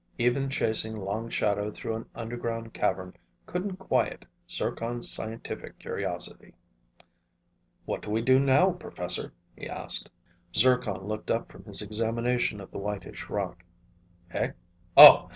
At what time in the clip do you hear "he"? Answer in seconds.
9.55-9.69